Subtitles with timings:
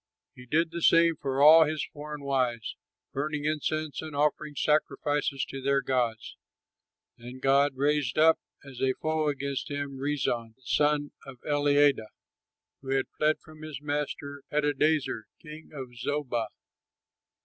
[0.33, 2.75] He did the same for all his foreign wives,
[3.13, 6.37] burning incense and offering sacrifices to their gods.
[7.19, 12.07] Then God raised up as a foe against him Rezon, the son of Eliada,
[12.81, 16.47] who had fled from his master, Hadadezer, king of Zobah.